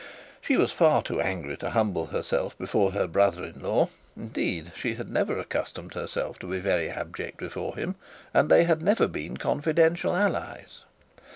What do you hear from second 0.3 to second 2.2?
She was far too angry to humble